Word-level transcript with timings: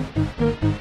Baby, 0.00 0.56
you're 0.62 0.79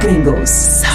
Pringles. 0.00 0.89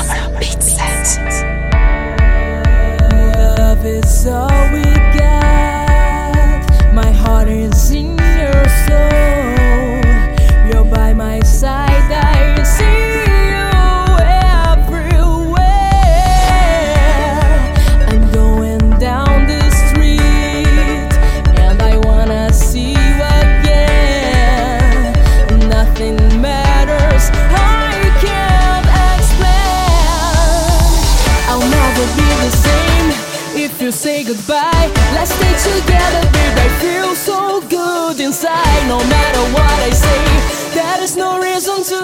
I 39.86 39.92
say. 39.92 40.74
There 40.74 41.04
is 41.04 41.16
no 41.16 41.38
reason 41.38 41.84
to 41.84 41.95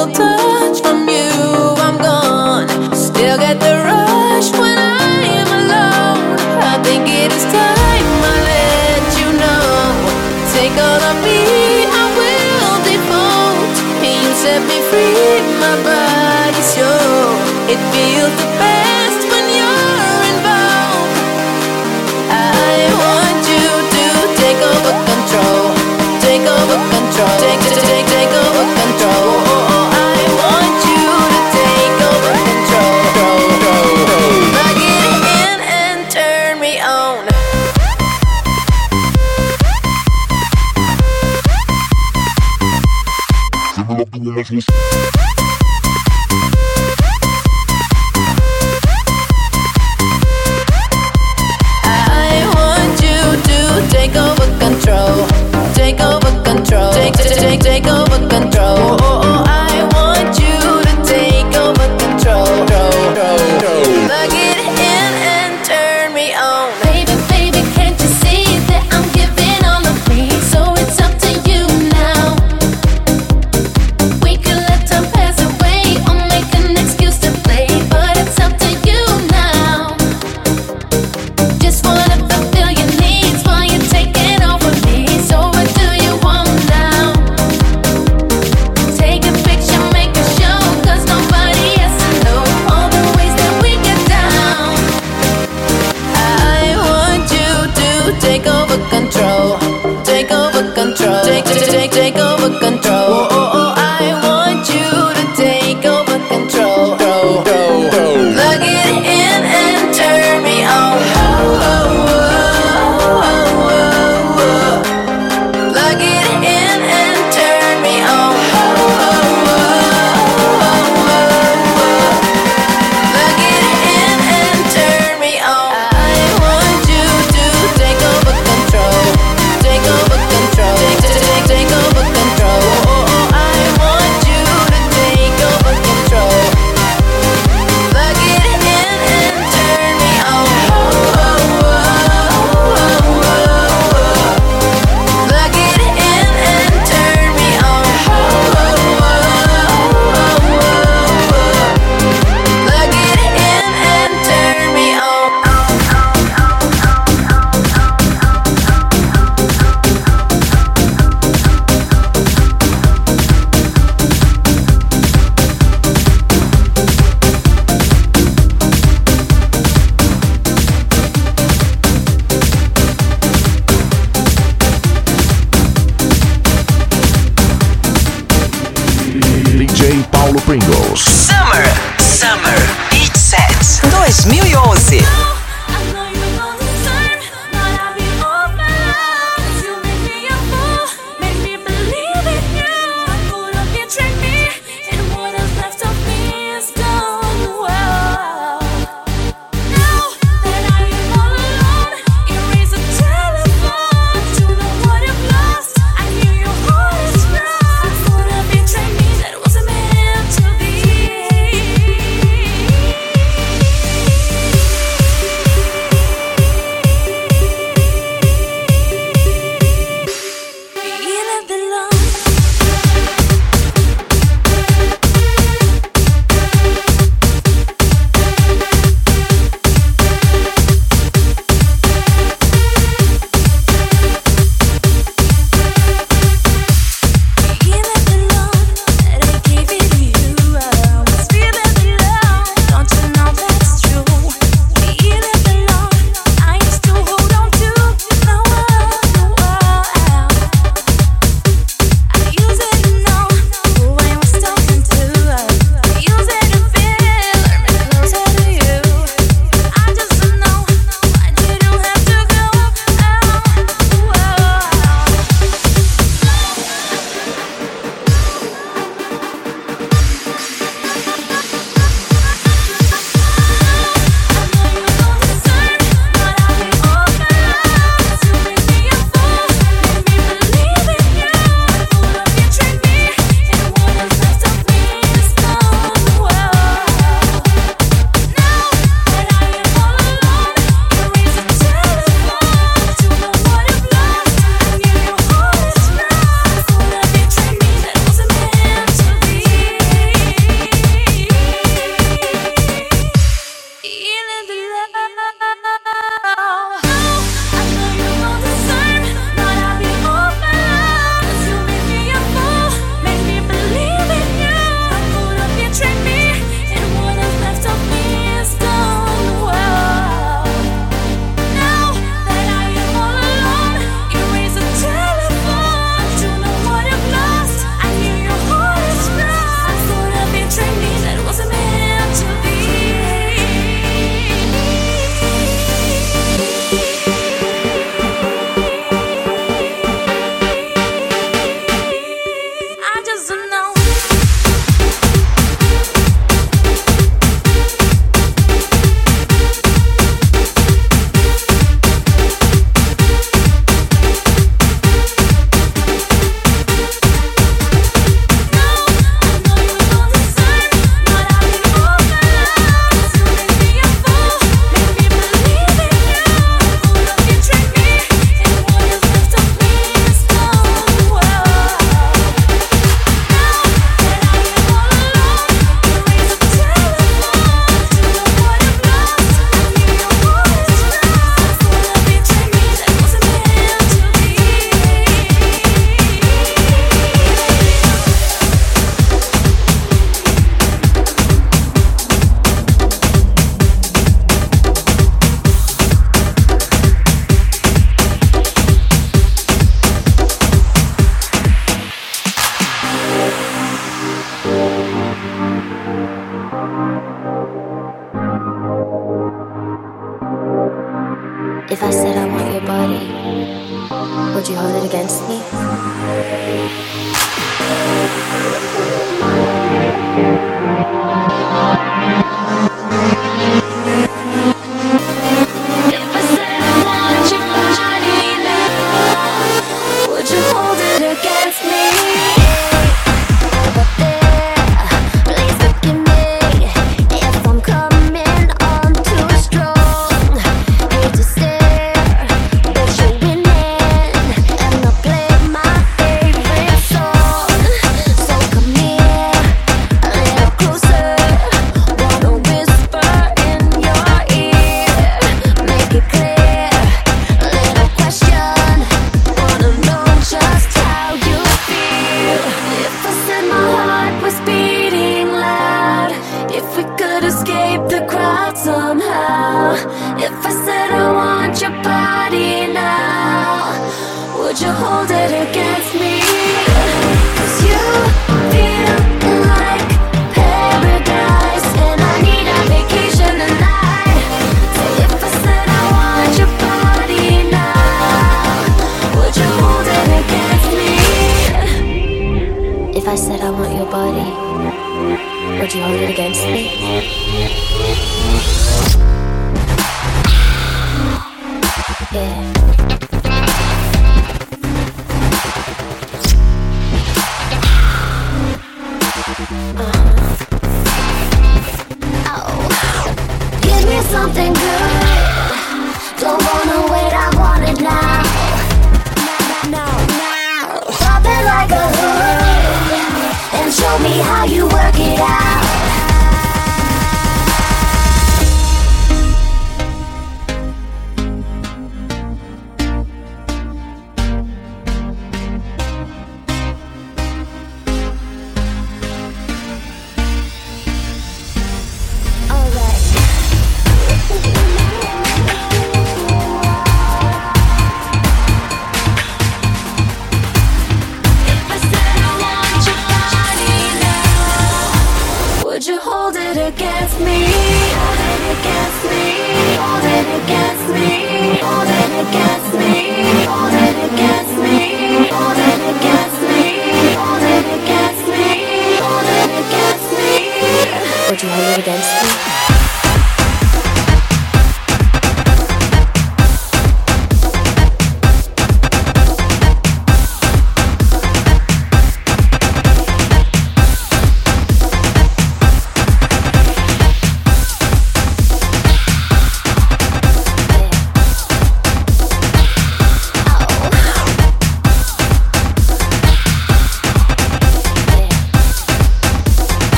We 0.00 0.14
could 0.14 0.29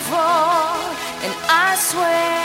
before 0.00 0.80
And 1.24 1.34
I 1.48 1.76
swear 1.76 2.39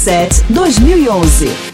2007-2011. 0.00 1.69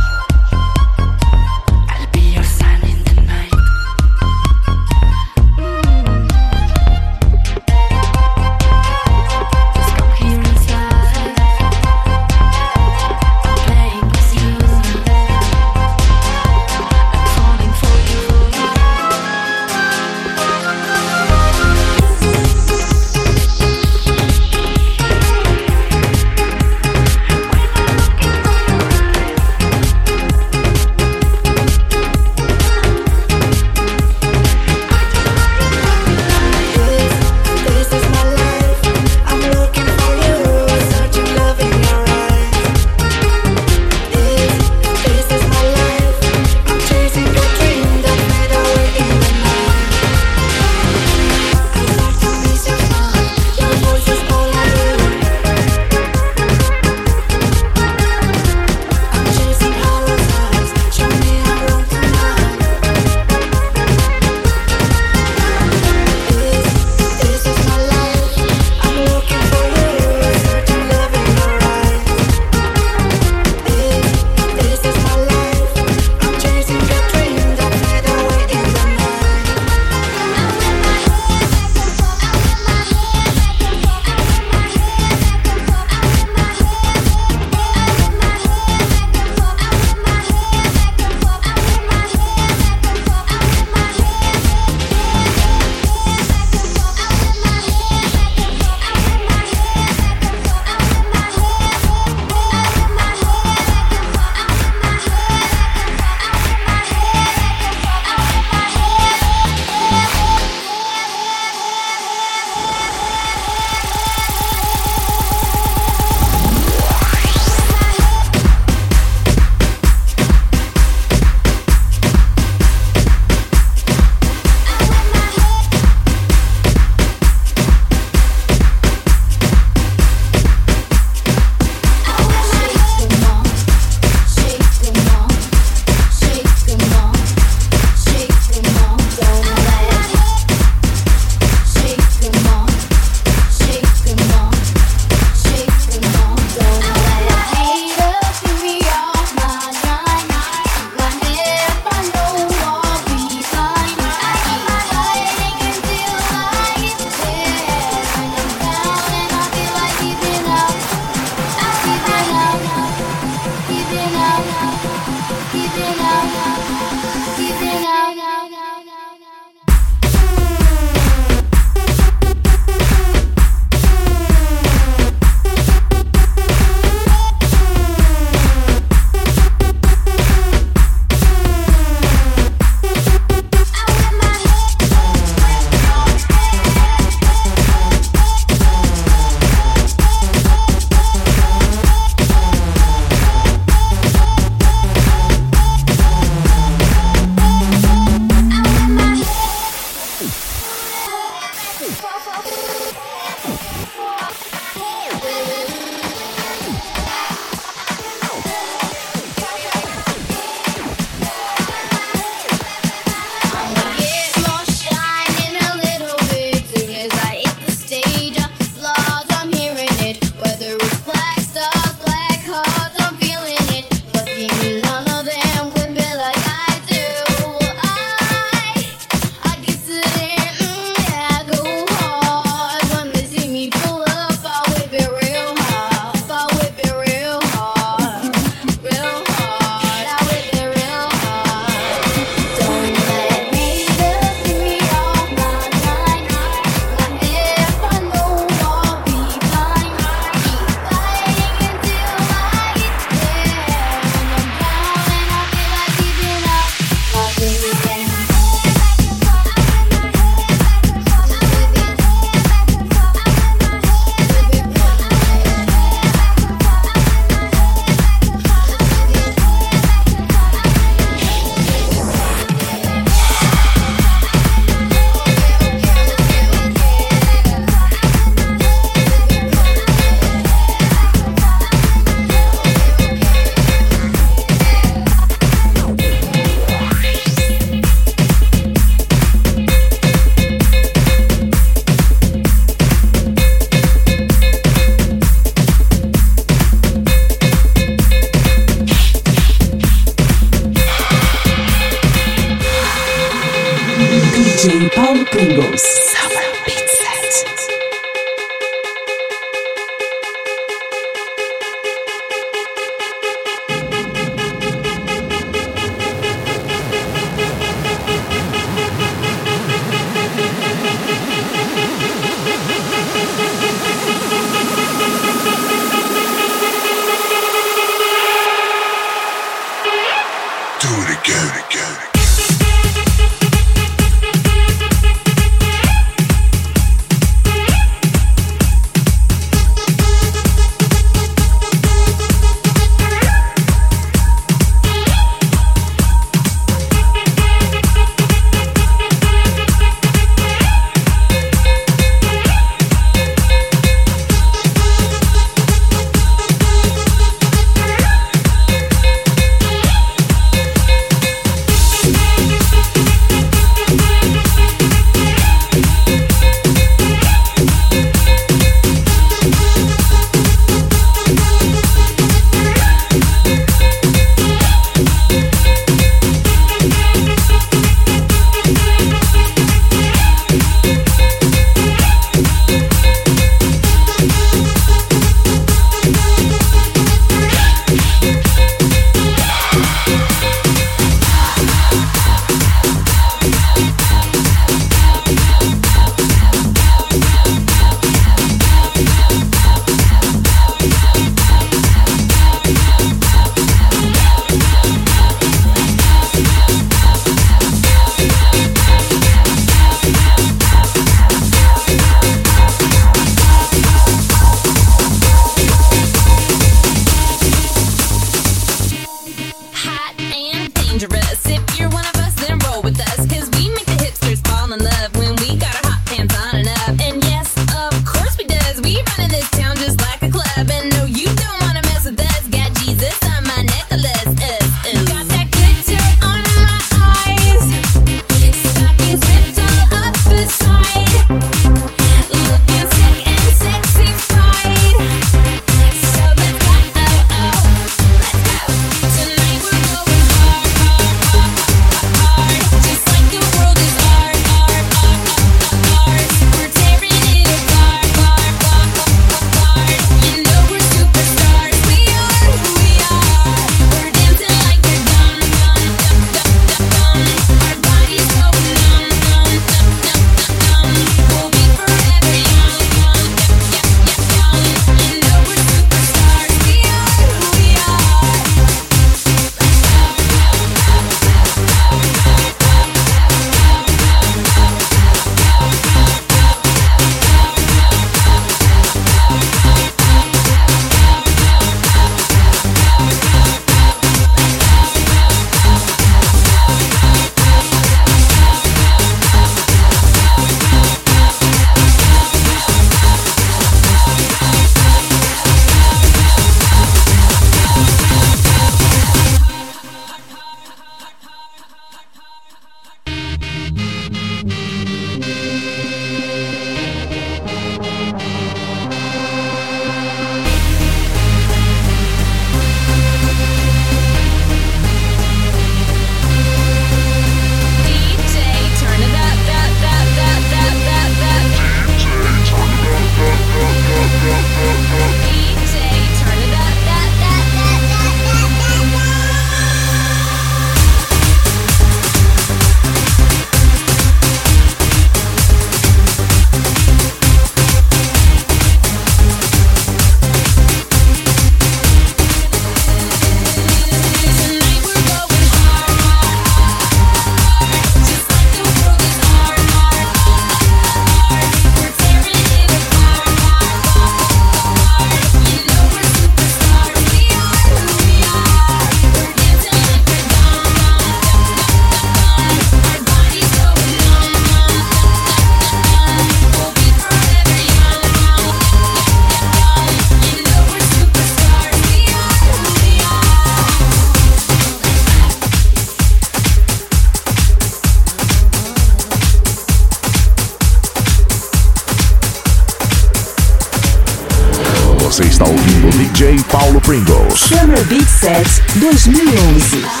2011. 598.91 600.00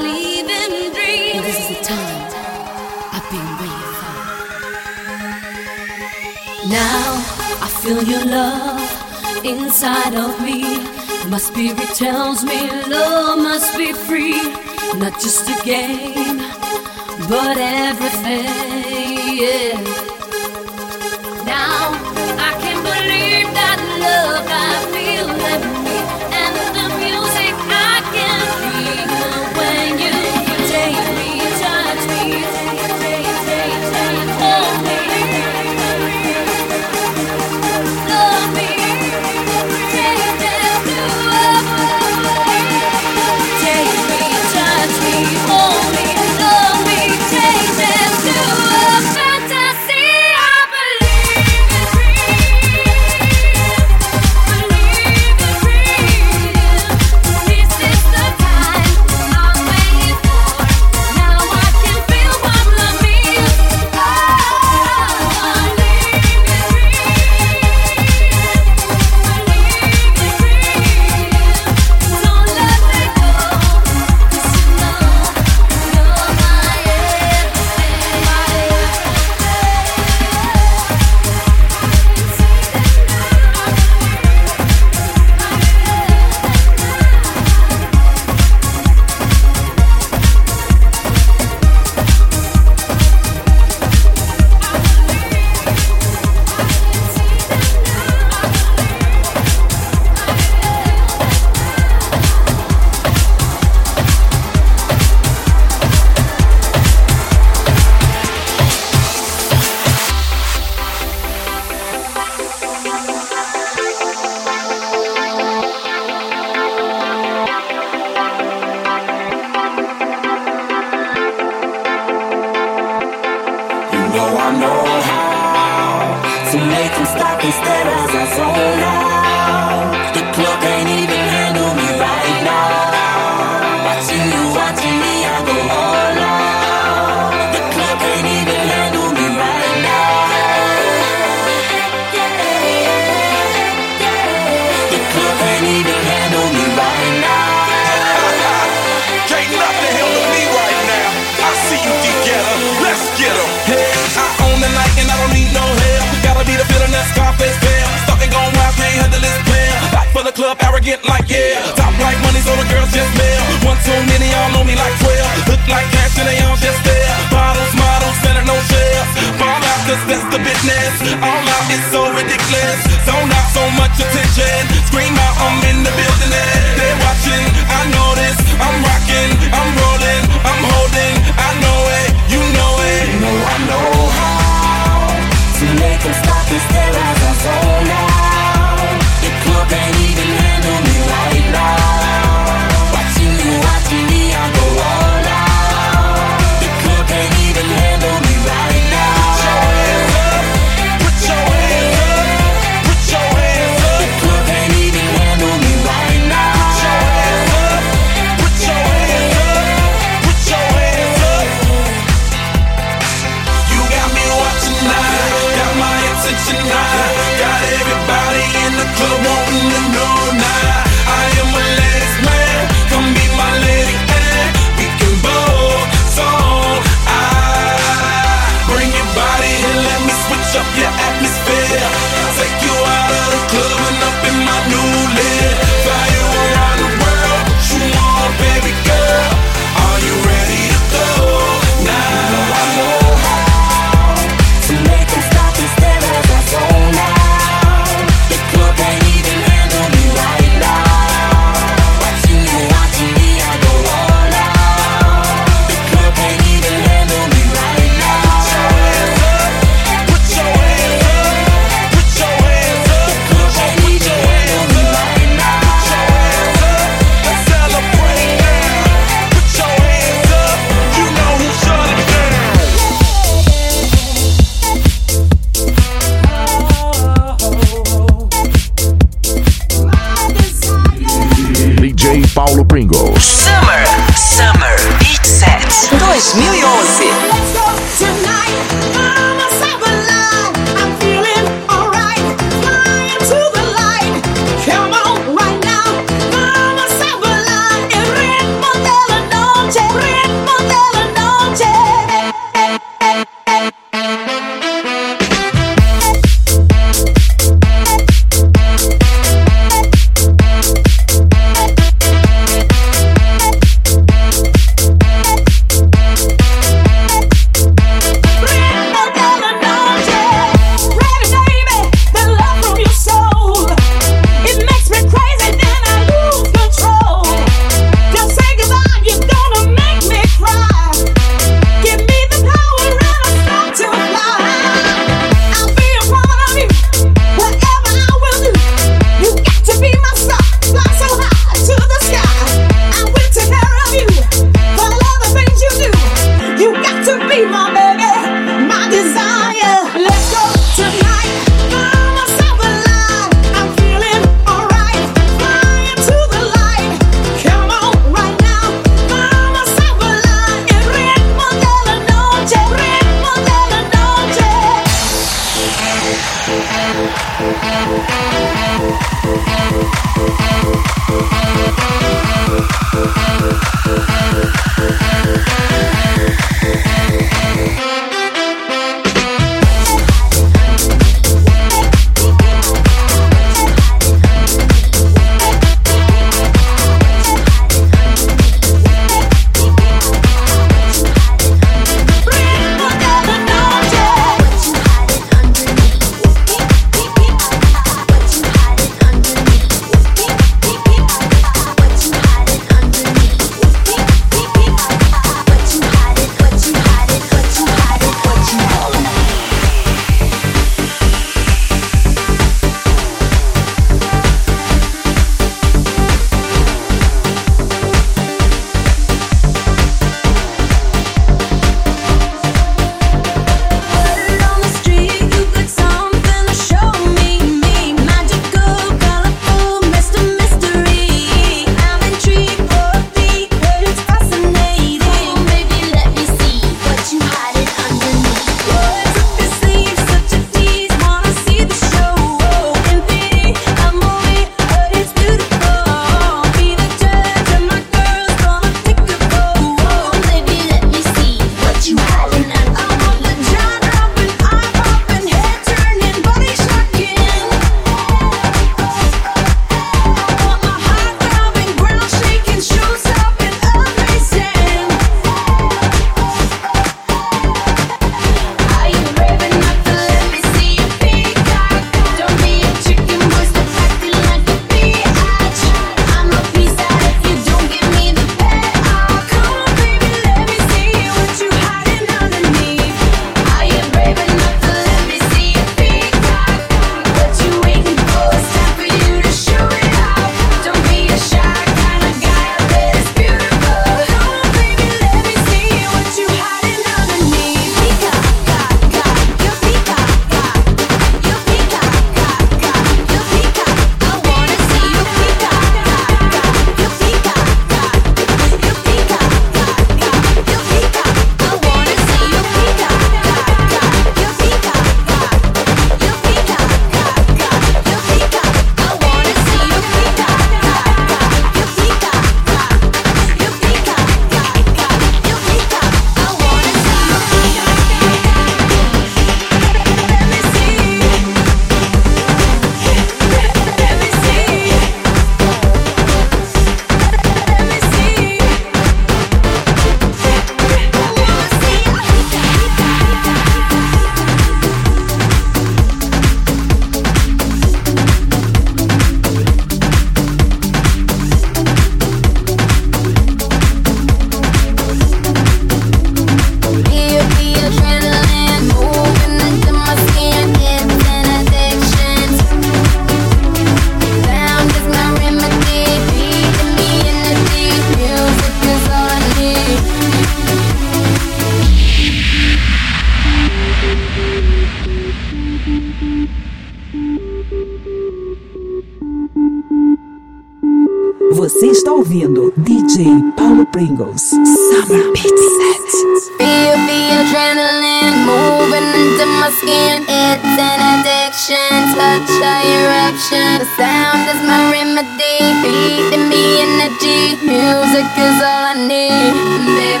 Pringles. 583.71 584.31
Summer 584.31 585.11
Beach 585.13 585.43
Set. 585.55 585.87
Feel 586.35 586.75
the 586.87 587.01
adrenaline 587.23 588.27
moving 588.27 588.83
into 588.99 589.25
my 589.39 589.49
skin. 589.59 590.03
It's 590.03 590.55
an 590.59 590.79
addiction, 590.99 591.71
such 591.95 592.31
a 592.43 592.55
eruption. 592.67 593.63
The 593.63 593.67
sound 593.79 594.27
is 594.27 594.41
my 594.43 594.71
remedy, 594.75 595.39
feeding 595.63 596.27
me 596.27 596.59
energy. 596.67 597.39
Music 597.47 598.11
is 598.19 598.37
all 598.43 598.63
I 598.71 598.75
need, 598.75 599.33
baby. 599.79 600.00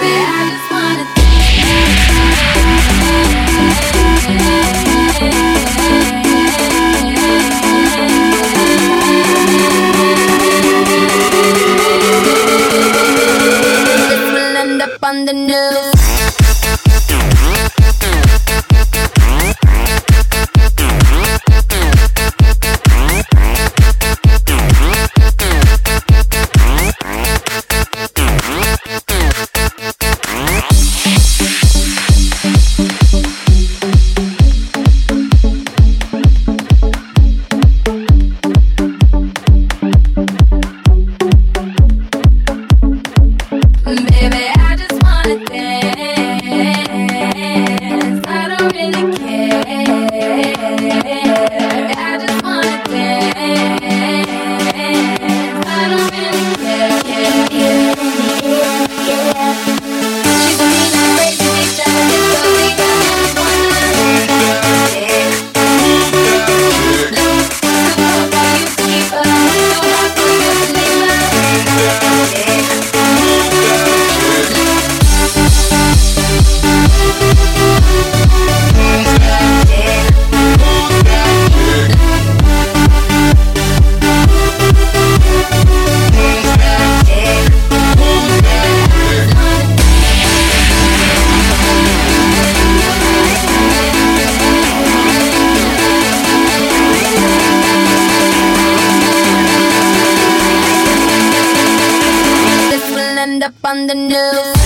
up 103.43 103.53
on 103.63 103.87
the 103.87 103.95
news. 103.95 104.60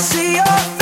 See 0.00 0.36
your 0.36 0.79